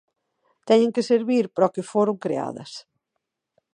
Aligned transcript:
Teñen 0.67 0.93
que 0.95 1.07
servir 1.11 1.45
para 1.53 1.69
o 1.69 1.73
que 1.75 1.87
foron 1.91 2.17
creadas. 2.23 2.71